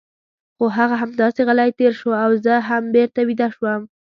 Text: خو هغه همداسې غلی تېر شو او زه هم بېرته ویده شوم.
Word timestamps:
خو 0.57 0.65
هغه 0.77 0.95
همداسې 1.03 1.39
غلی 1.47 1.69
تېر 1.79 1.93
شو 1.99 2.09
او 2.23 2.31
زه 2.45 2.53
هم 2.69 2.83
بېرته 2.95 3.19
ویده 3.23 3.47
شوم. 3.55 3.81